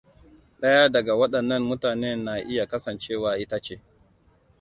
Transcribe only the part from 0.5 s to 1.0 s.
Daya